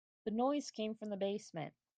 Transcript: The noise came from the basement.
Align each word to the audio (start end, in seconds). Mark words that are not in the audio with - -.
The 0.23 0.31
noise 0.31 0.71
came 0.71 0.95
from 0.95 1.09
the 1.11 1.15
basement. 1.15 1.75